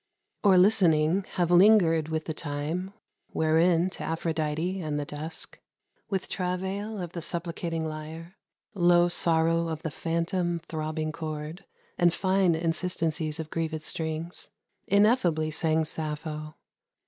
[0.43, 2.91] Or listening, have lingered with the time
[3.33, 5.59] Wherein, to Aphrodite and the dusk,
[6.09, 8.35] With travail of the supplicating lyre,
[8.73, 11.65] (Low sorrow of the phantom, throbbing chord,
[11.99, 14.49] And fine insistencies of grieved strings!)
[14.87, 16.55] Ineffably sang Sappho.